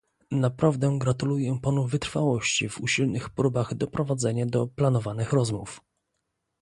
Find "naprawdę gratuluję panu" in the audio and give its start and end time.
0.31-1.87